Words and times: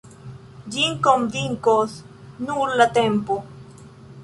Ĝin 0.75 0.95
konvinkos 1.07 1.95
nur 2.49 2.75
la 2.83 2.91
tempo. 2.99 3.41